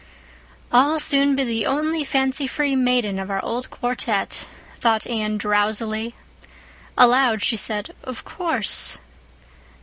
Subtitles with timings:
[0.71, 4.47] "I'll soon be the only fancy free maiden of our old quartet,"
[4.79, 6.15] thought Anne, drowsily.
[6.97, 8.97] Aloud she said, "Of course."